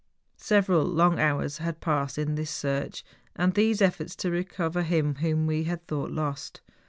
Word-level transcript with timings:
Several 0.39 0.83
long 0.83 1.19
hours 1.19 1.59
had 1.59 1.79
passed 1.79 2.17
in 2.17 2.33
this 2.33 2.49
search, 2.49 3.05
and 3.35 3.53
these 3.53 3.83
efforts 3.83 4.15
to 4.15 4.31
recover 4.31 4.81
him 4.81 5.17
whom 5.17 5.45
we 5.45 5.65
had 5.65 5.85
thou<rht 5.87 6.09
lost. 6.15 6.61